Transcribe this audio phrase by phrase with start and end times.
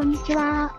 [0.00, 0.74] こんにちは。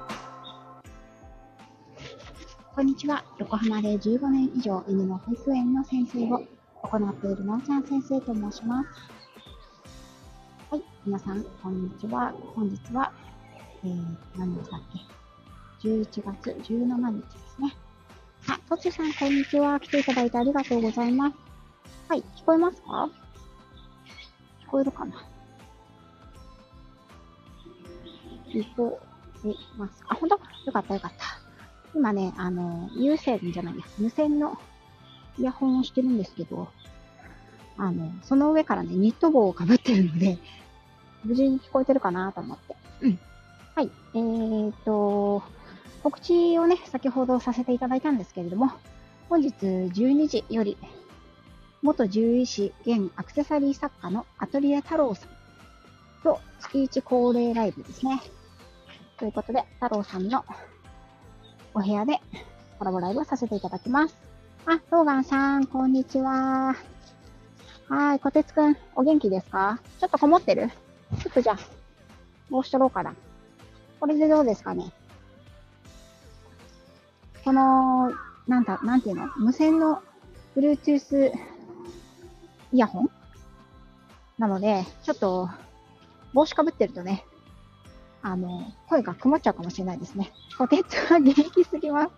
[2.76, 3.24] こんにちは。
[3.38, 6.44] 横浜で15年以上犬の保育園の先生を
[6.82, 8.90] 行っているなおちゃん先生と申します。
[10.72, 10.82] はい。
[11.06, 12.34] 皆さん、こんにちは。
[12.56, 13.14] 本日は、
[13.84, 14.04] えー、
[14.40, 14.82] 何日だっ
[15.84, 17.76] け ?11 月17日ですね。
[18.48, 19.80] あ、とちさん、こんにちは。
[19.80, 21.38] 来ていただいてありがとうございます。
[22.10, 22.24] はい。
[22.38, 23.08] 聞こえますか？
[24.66, 25.14] 聞こえるかな？
[28.48, 29.00] 聞こ
[29.50, 30.04] えます。
[30.08, 31.40] あ、ほんとよかったよかった。
[31.94, 34.58] 今ね、あの、有線じゃないや、無線の
[35.38, 36.70] イヤホンをしてるんですけど、
[37.78, 40.38] あの、その上からね、ニット帽をかぶってるので、
[41.24, 42.76] 無事に聞こえてるかなと思って。
[43.02, 43.20] うん。
[43.76, 43.90] はい。
[44.14, 45.44] えーと、
[46.04, 48.72] 告知をね、先ほどさせていただいたんですけれども、
[49.30, 50.78] 本日12時より、
[51.82, 55.30] 元獣医師現アクセサリー作家のアトリエ太郎さん
[56.24, 58.22] と月1恒例ライブですね。
[59.22, 60.44] ということで、太郎さんの
[61.76, 62.20] お部屋で
[62.80, 64.16] コラボライブをさせていただきます。
[64.66, 66.76] あ、ローガンさん、こんにちは。
[67.88, 69.80] はい、こてつくん、お元気ですか？
[70.00, 70.70] ちょっとこもってる？
[71.22, 71.60] ちょっとじゃあ、
[72.50, 73.14] 帽子取ろうかな。
[74.00, 74.92] これでどうですかね？
[77.46, 78.12] この、
[78.48, 79.28] なんだ、なんていうの？
[79.38, 80.02] 無線の
[80.58, 81.32] Bluetooth
[82.74, 83.12] イヤホン？
[84.40, 85.48] なので、ちょっと、
[86.34, 87.24] 帽子かぶってるとね、
[88.24, 90.32] あの、声が曇っちゃうかもしれないですね。
[90.58, 92.12] こてつは元気すぎます。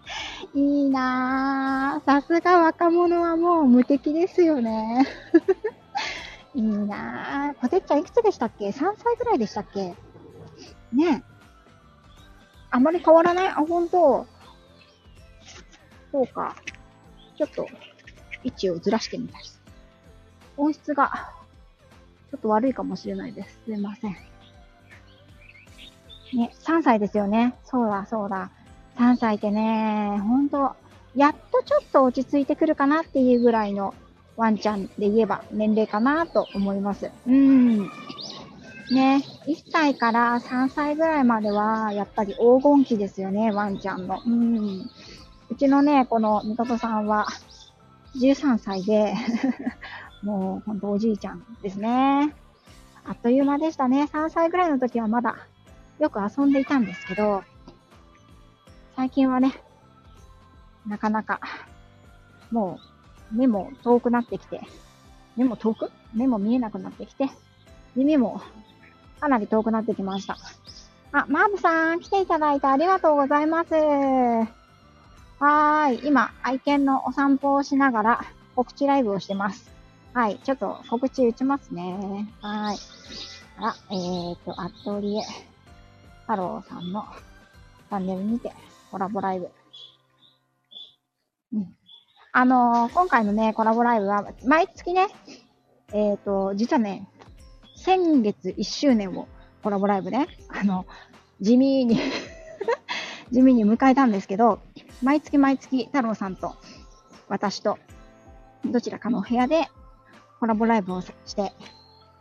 [0.54, 2.06] いいなぁ。
[2.06, 5.08] さすが若者はもう無敵ですよね。
[6.56, 7.60] いいなぁ。
[7.62, 9.96] こてっちゃんいくつでしたっけ ?3 歳ぐらいでしたっけ？
[10.92, 11.24] ね
[12.70, 13.48] あまり変わらない？
[13.48, 14.28] あ、ほんと。
[16.12, 16.56] そうか。
[17.38, 17.68] ちょっと、
[18.44, 19.46] 位置をずらしてみたり。
[20.58, 21.32] 音質が、
[22.30, 23.60] ちょっと悪いかもしれないです。
[23.66, 24.33] すいません。
[26.36, 27.56] ね、3歳ですよね。
[27.66, 28.50] そうだ、そうだ。
[28.98, 30.76] 3歳ってね、ほんと、
[31.16, 33.94] やっとちょっと落ち着いてくるかなっていうぐらいの
[34.36, 37.12] ワンちゃんで言えば年齢かなと思います。
[37.28, 37.80] うん。
[38.92, 44.22] ね、1歳から3歳ぐらいまでは、やっぱり黄金期ですよね、ワンちゃんの。
[44.26, 44.90] うん。
[45.50, 47.28] うちのね、このみことさんは、
[48.20, 49.14] 13歳で
[50.22, 52.34] もうほんとおじいちゃんですね。
[53.06, 54.04] あっという間でしたね。
[54.04, 55.38] 3歳ぐらいの時はまだ
[56.00, 57.44] よく遊んでいたんですけど、
[58.96, 59.54] 最近はね、
[60.88, 61.40] なかなか、
[62.52, 62.80] も
[63.32, 64.62] う目も遠くなってきて、
[65.36, 65.92] 目も遠く？
[66.14, 67.30] 目も見えなくなってきて、
[67.96, 68.42] 耳も
[69.20, 70.38] かなり遠くなってきました。
[71.12, 73.74] あ、マーブさん、来ていただいてありがとうございます。
[73.74, 76.08] はーい。
[76.08, 78.26] 今、愛犬のお散歩をしながら
[78.56, 79.72] 告知ライブをしてます。
[80.14, 80.40] はい。
[80.44, 82.32] ちょっと告知打ちますね。
[82.42, 82.78] はーい。
[83.58, 85.24] あら、えーと、アトリエ、
[86.34, 87.06] 太郎さんの
[87.90, 88.52] チャンネルにて
[88.90, 89.52] コラボライブ。
[91.54, 91.76] うん。
[92.32, 95.08] あのー、今回のね、コラボライブは、毎月ね、
[95.94, 97.08] えっ、ー、と、実はね、
[97.76, 99.28] 先月1周年を
[99.62, 100.88] コラボライブね、あの、
[101.40, 102.00] 地味に
[103.32, 104.60] 地味に迎えたんですけど、
[105.04, 106.56] 毎月毎月太郎さんと
[107.30, 107.78] 私と
[108.66, 109.70] どちらかのお部屋で
[110.40, 111.54] コラボライブをして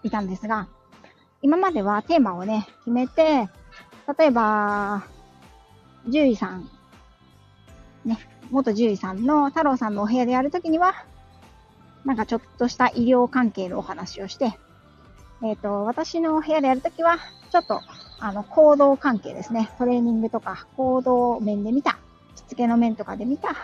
[0.02, 0.68] いたんですが、
[1.40, 3.48] 今まではテーマをね、決めて、
[4.18, 5.04] 例えば、
[6.06, 6.68] 獣医さん、
[8.04, 8.18] ね、
[8.50, 11.04] 元獣医さんの太郎さんのお部屋でやるときには、
[12.04, 14.58] なんかちょっとした医療関係のお話をして、
[15.42, 17.18] えっ、ー、と、私のお部屋でやるときは、
[17.50, 17.80] ちょっと、
[18.18, 19.70] あの、行動関係ですね。
[19.78, 21.98] トレーニングとか、行動面で見た、
[22.34, 23.54] しつけの面とかで見た、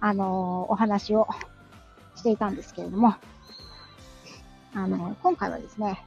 [0.00, 1.28] あのー、お話を
[2.16, 3.14] していたんですけれども、
[4.74, 6.04] あのー、今回はですね、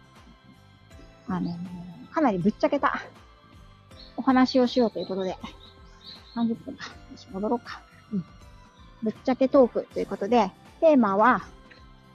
[1.27, 1.55] あの
[2.15, 3.01] かなりぶっちゃけた
[4.15, 5.35] お話をしようということで、
[6.33, 6.85] 30分か。
[7.11, 7.81] よし、戻ろうか。
[8.13, 8.25] うん。
[9.03, 11.45] ぶっちゃけトークということで、テーマは、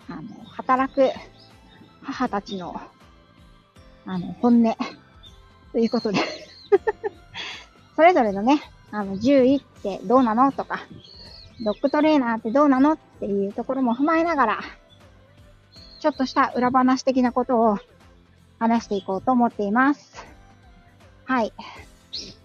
[0.08, 1.10] あの、働く
[2.02, 2.80] 母たちの、
[4.06, 4.74] あの、本音
[5.72, 6.18] ということで
[7.94, 10.80] それぞれのね、あの、獣医ってどうなのとか、
[11.62, 14.60] ドッグトレーナーってどうなのっていうところも踏まえながら、
[16.00, 17.78] ちょっとした裏話的なことを
[18.60, 20.24] 話していこうと思っています。
[21.24, 21.52] はい。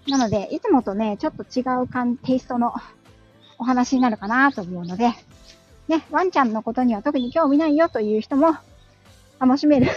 [0.08, 2.74] なので、いつもとね、ちょっと違う感、テイストの
[3.58, 5.12] お話になるかなと思うので、
[5.88, 8.56] ね、ワンちゃんのことには特に興味ないよという人も
[9.40, 9.88] 楽しめる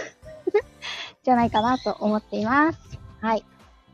[1.23, 2.79] じゃないかなと思っています。
[3.21, 3.45] はい。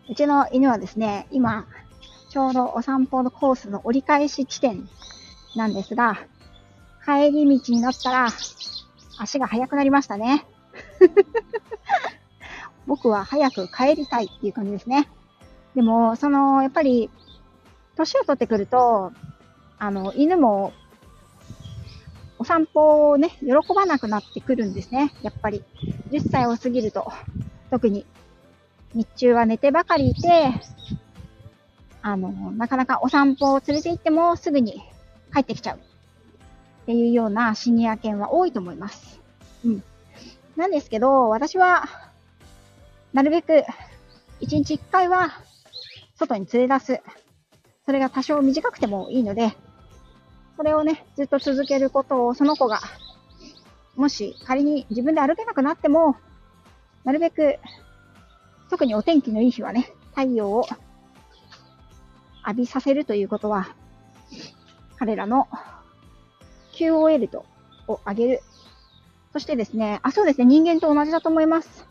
[0.09, 1.65] うちの犬はですね、今、
[2.29, 4.89] ちょうどお散歩のコースの折り返し地点
[5.55, 6.17] なんですが、
[7.05, 8.27] 帰り道になったら
[9.19, 10.45] 足が速くなりましたね。
[12.87, 15.09] 僕は早く帰りたいっていう感じですね。
[15.75, 17.09] でも、その、やっぱり、
[17.95, 19.11] 年を取ってくると、
[19.77, 20.73] あの、犬も、
[22.37, 25.13] お散歩をね、喜ばなくなってくるんですね。
[25.21, 25.63] やっぱり。
[26.11, 27.11] 10歳を過ぎると、
[27.71, 28.05] 特に、
[28.93, 30.51] 日中は寝てばかりいて、
[32.01, 34.83] あの、なかなかお散歩を連れて行ってもすぐに
[35.33, 35.77] 帰ってきちゃう。
[35.77, 39.19] っていうようなシニア犬は多いと思います。
[39.65, 39.83] うん。
[40.55, 41.83] なんですけど、私は、
[43.13, 43.65] なるべく、
[44.41, 45.31] 1日1回は、
[46.15, 47.01] 外に連れ出す。
[47.85, 49.55] それが多少短くてもいいので、
[50.55, 52.79] それをね、ずっと続けることを、その子が、
[53.95, 56.15] もし仮に自分で歩けなくなっても、
[57.03, 57.59] なるべく、
[58.69, 60.65] 特にお天気のいい日はね、太陽を
[62.45, 63.75] 浴びさせるということは、
[64.97, 65.49] 彼らの
[66.73, 67.45] QOL と
[67.87, 68.41] を上げる
[69.35, 71.85] そしてですね、あ、そうですね、人間と同じだと思います。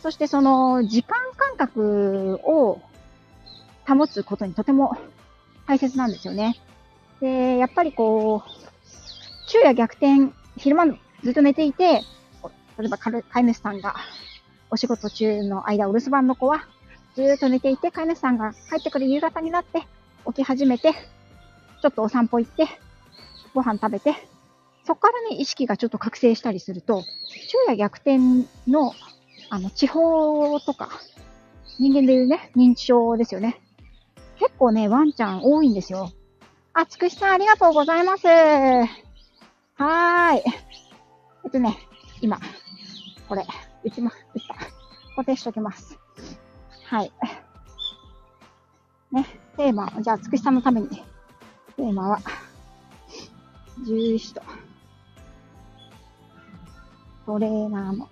[0.00, 2.80] そしてその時間感覚を
[3.86, 4.96] 保つことにとても
[5.66, 6.58] 大切なんですよね。
[7.20, 8.50] で、やっぱりこう、
[9.48, 10.86] 昼夜逆転、昼間
[11.22, 12.04] ずっと寝ていて、
[12.78, 13.96] 例えば飼い主さんが
[14.70, 16.66] お仕事中の間、お留守番の子は
[17.14, 19.82] ずっと寝ていて、飼い主さんが帰ってくる夕方になって
[20.26, 22.66] 起き始めて、ちょっとお散歩行って、
[23.52, 24.14] ご飯食べて、
[24.88, 28.16] そこからね、意識がちょっと覚醒したりすると、昼夜逆転
[28.66, 28.94] の、
[29.50, 30.88] あの、地方とか、
[31.78, 33.60] 人間でいうね、認知症ですよね。
[34.38, 36.10] 結構ね、ワンちゃん多いんですよ。
[36.72, 38.26] あ、つくしさんありがとうございます。
[38.28, 40.42] はーい。
[41.44, 41.76] えっとね、
[42.22, 42.40] 今、
[43.28, 43.44] これ、
[43.84, 44.54] 打ちま、打った。
[45.16, 45.98] 固定しときます。
[46.84, 47.12] はい。
[49.12, 49.26] ね、
[49.58, 52.20] テーマ、じゃあ、つくしさんのために、テーマは、
[53.84, 54.40] 獣医師と。
[57.28, 58.08] トレーナーの、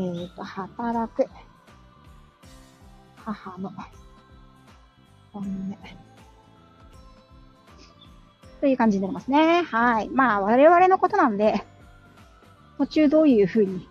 [0.00, 1.28] えっ、ー、と、働く、
[3.24, 3.70] 母の、
[5.32, 5.76] 本音。
[8.60, 9.62] という感じになりますね。
[9.62, 10.08] はい。
[10.08, 11.64] まあ、我々のことなんで、
[12.78, 13.88] 途中どういう風に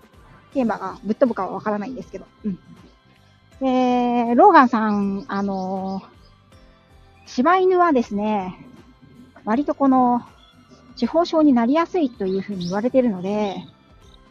[0.54, 2.25] テーマがぶっ飛ぶかはわからないんですけど。
[2.44, 2.60] うん。
[3.62, 8.68] で、ローガンさん、あのー、柴犬はですね、
[9.45, 10.24] 割とこの、
[10.95, 13.55] 地方症になりやすいというふうに言われているので、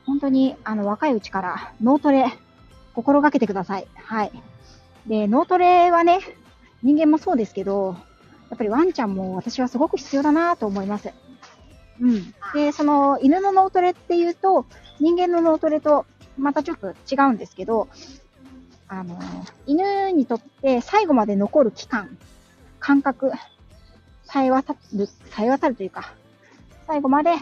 [0.07, 2.27] 本当にあの若いうちから脳トレ
[2.95, 3.87] 心がけてください。
[3.95, 4.33] はい。
[5.07, 6.21] で、脳トレはね、
[6.83, 7.97] 人間もそうですけど、
[8.51, 11.11] やっぱりワンちゃんも私はすごく必要だなと思います。
[12.01, 12.35] うん。
[12.55, 14.67] で、その犬の脳トレっていうと、
[15.01, 16.05] 人間の脳トレと
[16.37, 17.89] またちょっと違うんですけど、
[18.89, 19.19] あの、
[19.67, 22.19] 犬にとって最後まで残る期間、
[22.79, 23.33] 感覚、
[24.25, 26.13] さえ渡る、さえ渡るというか、
[26.87, 27.35] 最後まで、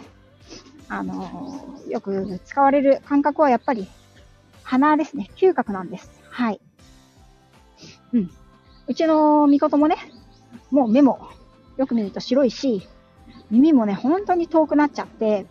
[0.88, 3.88] あのー、よく使われる感覚はやっぱり
[4.62, 5.30] 鼻ですね。
[5.36, 6.20] 嗅覚なんです。
[6.30, 6.60] はい。
[8.12, 8.30] うん。
[8.86, 9.96] うちのミコトもね、
[10.70, 11.28] もう目も
[11.76, 12.88] よく見ると白いし、
[13.50, 15.46] 耳もね、本当に遠くなっちゃって、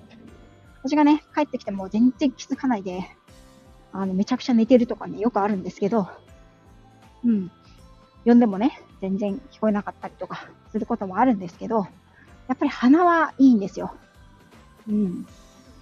[0.84, 3.10] 私がね、帰ってきても全然気づかないで、
[3.92, 6.08] あの、めちゃくちゃ寝てるとかね、よくあるんですけど、
[7.24, 7.52] うん。
[8.26, 11.88] 呼んでもね、全然聞こえなかったりとかすることもあるんですけど、
[12.50, 13.94] やっぱり鼻はいいんですよ。
[14.90, 15.28] うん。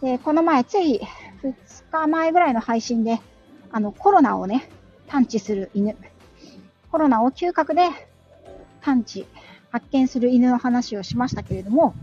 [0.02, 1.00] で、この前、つい
[1.42, 1.56] 2
[1.90, 3.22] 日前ぐらいの配信で、
[3.72, 4.70] あの、コロナをね、
[5.08, 5.96] 探知する犬。
[6.92, 7.88] コロナを嗅覚で
[8.82, 9.26] 探知、
[9.72, 11.96] 発見する犬の話をしましたけれども、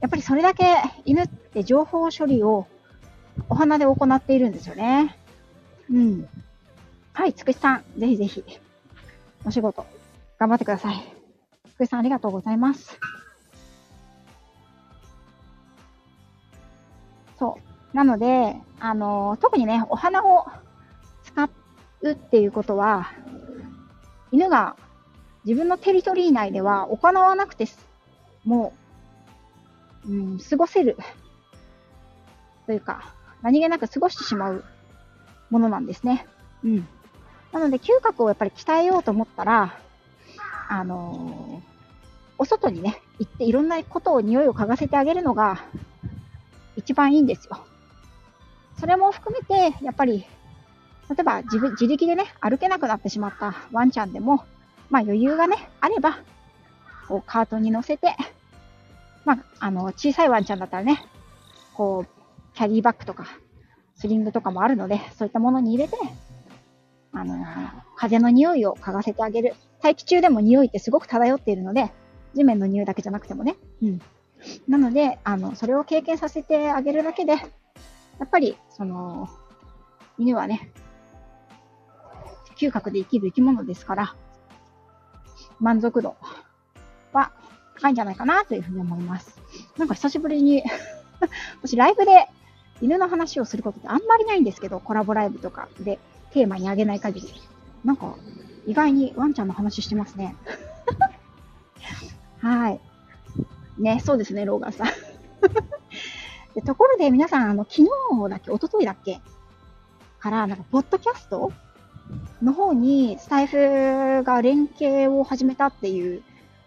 [0.00, 2.68] やっぱりそれだけ犬って情報処理を
[3.48, 5.16] お花で行っているんですよね。
[5.90, 6.28] うん。
[7.12, 8.44] はい、つくしさん、ぜひぜひ、
[9.44, 9.84] お仕事、
[10.38, 11.02] 頑張ってください。
[11.74, 13.00] つくしさん、ありがとうございます。
[17.44, 17.58] そ
[17.92, 17.96] う。
[17.96, 20.46] なので、あの、特にね、お花を
[21.24, 21.50] 使
[22.00, 23.12] うっていうことは、
[24.32, 24.76] 犬が
[25.44, 27.66] 自分のテリトリー内では行わなくて
[28.44, 28.72] も
[30.06, 30.96] う、うん、過ごせる。
[32.66, 34.64] というか、何気なく過ごしてしまう
[35.50, 36.26] ものなんですね。
[36.64, 36.88] うん。
[37.52, 39.78] なので、嗅覚をやっぱり鍛えようと思ったら、
[40.70, 41.74] あのー、
[42.38, 45.62] お外にね、行っていろんなことを匂いを嗅がせてあげるのが
[46.76, 47.64] 一番いいんですよ。
[48.78, 50.26] それも含めて、やっぱり、
[51.08, 54.44] 例えば自分、自力でね、歩けなくなってしまったワンちゃんでも、
[54.90, 56.18] まあ余裕がね、あれば、
[57.08, 58.16] こうカートに乗せて、
[59.24, 61.02] まあ、あの、小さいワンちゃんだったらね、
[61.74, 63.26] こう、キャリーバッグとか、
[63.96, 65.96] スリングとかもあるので、そういったものに入れて、
[67.12, 67.44] あの、
[67.96, 69.54] 風の匂いを嗅がせてあげる。
[69.80, 71.92] 大気中でも匂いってすごく漂っているので、
[72.34, 74.00] 地面の匂いだけじゃなくてもね、うん。
[74.68, 77.38] なので、あの、それを経験させてあげるだけで、や
[78.24, 79.28] っぱり、その、
[80.18, 80.70] 犬はね、
[82.56, 84.14] 嗅覚で生きる生き物ですから、
[85.60, 86.16] 満足度
[87.12, 87.32] は
[87.76, 89.40] 高いんじゃないかなというふうに思います。
[89.76, 90.62] なんか久しぶりに
[91.62, 92.28] 私ライブで
[92.80, 95.98] 犬の話をすることってあんまりないんですけど、コラボライブとかで
[96.32, 97.28] テーマにあげない限り。
[97.84, 98.14] なんか、
[98.66, 100.34] 意外にワンちゃんの話してますね。
[102.40, 102.80] はい。
[103.78, 104.86] ね、そうですね、ローガンさん。
[106.54, 107.88] でところで皆さん、あの、昨日
[108.30, 109.20] だっけ、一昨日だっけ
[110.20, 111.52] から、なんか、ポッドキャスト
[112.42, 116.22] の方に、スタイフが連携を始めたっていう、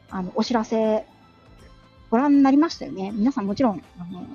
[0.09, 1.05] あの、お知らせ、
[2.09, 3.11] ご覧になりましたよね。
[3.11, 4.25] 皆さんもちろん、あの、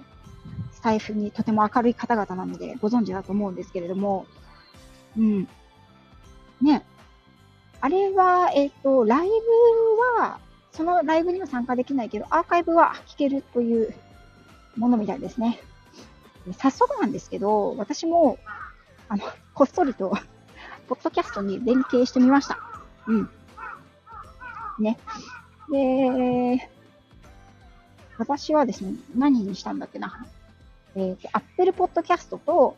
[0.73, 4.27] スタイフにとても明るい方々なので、ご存知だと思うんですけれども、
[5.17, 5.49] うん。
[6.61, 6.85] ね。
[7.81, 10.39] あれは、えっ、と、ライブは、
[10.73, 13.95] そのライブには参加できないけど、アーカイブは聞けるという
[14.77, 15.61] ものみたいですね。
[16.59, 18.39] 早速なんですけど、私も、
[19.09, 19.25] あの、
[19.55, 20.17] こっそりと、
[20.89, 22.59] ポッドキャストに連携してみました。
[23.07, 23.31] うん。
[24.79, 24.99] ね。
[25.71, 26.71] で、
[28.19, 30.27] 私はですね、何にしたんだっけな。
[30.95, 32.77] えっ、ー、と、Apple Podcast と、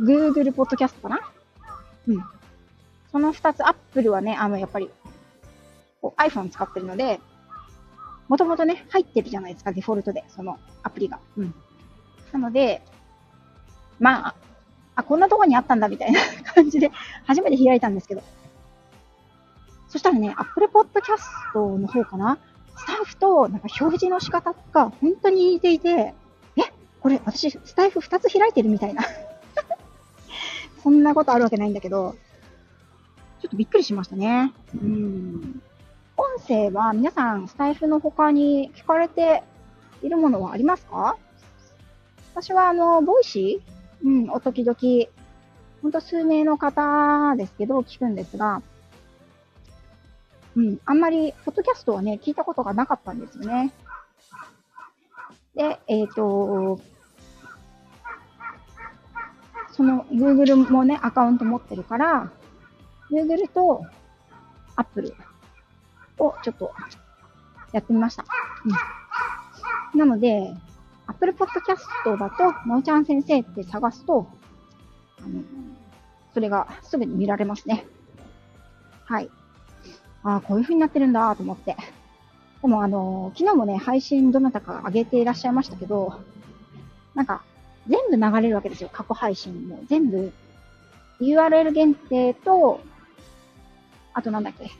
[0.00, 1.20] Google Podcast かな
[2.08, 2.24] うん。
[3.12, 4.90] その二つ、Apple はね、あの、やっぱり、
[6.02, 7.20] iPhone 使ってるので、
[8.28, 11.20] もともとね、入ってるじゃないですか、デフォルトで、そのアプリが。
[11.36, 11.54] うん。
[12.32, 12.82] なので、
[13.98, 14.34] まあ、
[14.96, 16.20] あ、こんなとこにあったんだみたいな
[16.54, 16.90] 感じで、
[17.24, 18.22] 初めて開いたんですけど。
[19.88, 22.38] そしたらね、Apple Podcast の方かな
[22.76, 26.14] スタイフとなんか表示の仕方が本当に似ていて、
[26.56, 26.62] え、
[27.00, 29.02] これ私スタイフ2つ開いてるみたいな
[30.82, 32.16] そんなことあるわけないんだけど、
[33.40, 34.52] ちょっとびっくりしましたね。
[34.74, 35.62] うん。
[36.18, 39.42] 音声は皆さん、スタイフの他に聞かれて
[40.02, 41.18] いるものはありますか？
[42.34, 44.76] 私は、あの、ボイシーうん、お時々、
[45.82, 48.62] ほんと数名の方ですけど、聞くんですが、
[50.54, 53.72] うん、あんまり、ポッドキャストはね、聞いたことがなかったんですよね。
[55.54, 56.80] で、えっ、ー、と、
[59.72, 62.30] その Google もね、アカウント持ってるから、
[63.10, 63.82] Google と
[64.76, 65.14] Apple
[66.18, 66.72] をちょっと
[67.72, 68.24] やってみました。
[69.92, 69.98] うん。
[69.98, 70.54] なので、
[71.06, 74.28] Apple Podcast だと、なおちゃん先生って探すと、
[75.18, 75.42] あの、
[76.34, 77.86] それがすぐに見られますね。
[79.04, 79.30] はい。
[80.22, 81.76] ああ、こういう風になってるんだと思って。
[82.62, 86.20] でもあの、昨日もね、配信どなたか上げていらっしゃいましたけど、
[87.14, 87.42] なんか、
[87.88, 88.90] 全部流れるわけですよ。
[88.92, 89.80] 過去配信も。
[89.86, 90.32] 全部、
[91.20, 92.80] URL 限定と、
[94.12, 94.70] あとなんだっけ？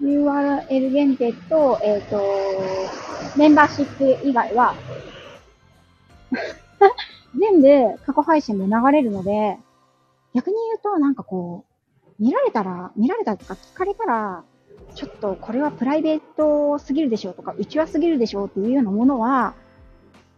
[0.00, 2.22] URL 限定と、えっ、ー、と、
[3.36, 4.74] メンバーシップ以外は
[7.38, 9.58] 全部過去配信も流れるので、
[10.34, 11.64] 逆に言うと、なんかこ
[12.18, 14.44] う、見られたら、見られたとか聞かれたら、
[14.94, 19.54] ちょっとこれはプライベートすぎるでしょうとか、うちはすぎるでしょうっていうようなものは、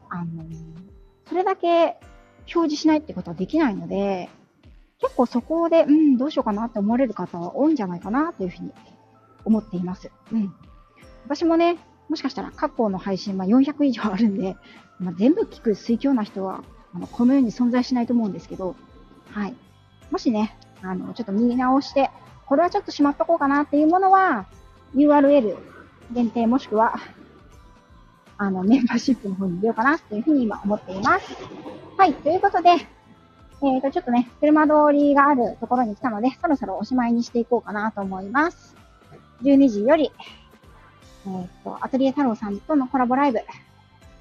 [0.08, 0.44] あの、
[1.26, 1.98] それだけ
[2.54, 4.28] 表示しないってことはできないので、
[5.00, 8.72] 結構そこで、うん、どうしようかなって思われる方は多いんじゃないかなというふうに
[9.44, 10.10] 思っています。
[10.32, 10.54] うん。
[11.24, 11.78] 私もね、
[12.08, 14.56] もしかしたら過去の配信は400以上あるんで、
[14.98, 16.62] まあ、全部聞く水強な人は、
[16.94, 18.74] あの、この世に存在しないと思うんですけど、
[19.30, 19.54] はい。
[20.10, 22.10] もしね、あの、ちょっと見直して、
[22.46, 24.46] これはちょっとしまっとこうかなっていうものは、
[24.94, 25.56] URL
[26.10, 26.96] 限定もしくは、
[28.38, 31.36] あの、メンバーシップの方に入れようかなっていうふうに今思っています。
[31.96, 32.14] はい。
[32.14, 38.79] ということで、えっ、ー、と、ちょっとね、車通りがあるところに来たので、そろそろおしまいにしていこうかなと思います。
[39.42, 40.10] 12時より、
[41.26, 43.40] えっ、と、アトリエ太郎さんとのコラボライブ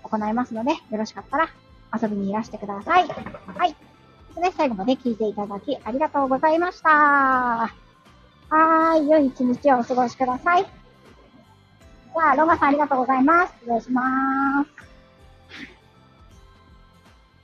[0.03, 1.49] 行いますので、よろしかったら
[2.01, 3.07] 遊びにいらしてください。
[3.07, 3.75] はい。
[4.35, 6.89] で、最後まで聞いていただきありがとうございました。
[6.89, 9.09] はーい。
[9.09, 10.63] 良い一日をお過ごしください。
[10.63, 13.53] じゃあ、ロマさんありがとうございます。
[13.61, 14.01] 失礼しま
[14.63, 14.78] す。